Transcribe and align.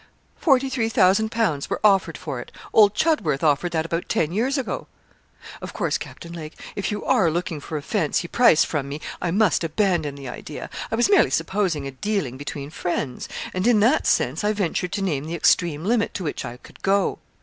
'Forty 0.37 0.67
three 0.67 0.89
thousand 0.89 1.29
pounds 1.31 1.69
were 1.69 1.79
offered 1.83 2.17
for 2.17 2.39
it. 2.39 2.51
Old 2.73 2.95
Chudworth 2.95 3.43
offered 3.43 3.71
that 3.73 3.85
about 3.85 4.09
ten 4.09 4.31
years 4.31 4.57
ago.' 4.57 4.87
'Of 5.61 5.73
course, 5.73 5.99
Captain 5.99 6.33
Lake, 6.33 6.55
if 6.75 6.91
you 6.91 7.05
are 7.05 7.29
looking 7.29 7.59
for 7.59 7.77
a 7.77 7.83
fancy 7.83 8.27
price 8.27 8.63
from 8.63 8.89
me 8.89 8.99
I 9.21 9.29
must 9.29 9.63
abandon 9.63 10.15
the 10.15 10.27
idea. 10.27 10.71
I 10.91 10.95
was 10.95 11.07
merely 11.07 11.29
supposing 11.29 11.85
a 11.85 11.91
dealing 11.91 12.35
between 12.35 12.71
friends, 12.71 13.29
and 13.53 13.67
in 13.67 13.79
that 13.81 14.07
sense 14.07 14.43
I 14.43 14.53
ventured 14.53 14.91
to 14.93 15.03
name 15.03 15.25
the 15.25 15.35
extreme 15.35 15.85
limit 15.85 16.15
to 16.15 16.23
which 16.23 16.45
I 16.45 16.57
could 16.57 16.81
go. 16.81 17.19